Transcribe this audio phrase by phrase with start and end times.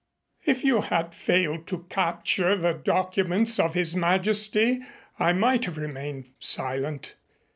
[0.47, 4.81] If you had failed to capture the documents of His Majesty,
[5.19, 7.13] I might have remained silent.